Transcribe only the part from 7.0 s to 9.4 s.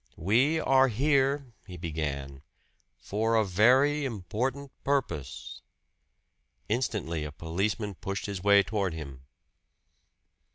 a policeman pushed his way toward him.